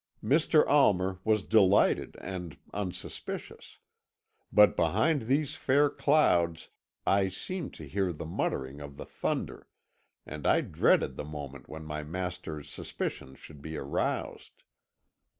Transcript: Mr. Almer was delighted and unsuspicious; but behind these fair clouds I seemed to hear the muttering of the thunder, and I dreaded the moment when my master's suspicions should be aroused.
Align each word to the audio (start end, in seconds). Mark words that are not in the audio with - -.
Mr. 0.23 0.65
Almer 0.67 1.19
was 1.23 1.43
delighted 1.43 2.17
and 2.21 2.57
unsuspicious; 2.73 3.77
but 4.51 4.75
behind 4.75 5.27
these 5.27 5.53
fair 5.53 5.91
clouds 5.91 6.69
I 7.05 7.29
seemed 7.29 7.75
to 7.75 7.87
hear 7.87 8.11
the 8.11 8.25
muttering 8.25 8.81
of 8.81 8.97
the 8.97 9.05
thunder, 9.05 9.67
and 10.25 10.47
I 10.47 10.61
dreaded 10.61 11.17
the 11.17 11.23
moment 11.23 11.69
when 11.69 11.85
my 11.85 12.01
master's 12.03 12.67
suspicions 12.67 13.37
should 13.37 13.61
be 13.61 13.77
aroused. 13.77 14.63